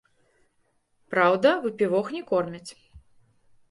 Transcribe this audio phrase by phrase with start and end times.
[1.15, 2.67] Праўда, выпівох не кормяць.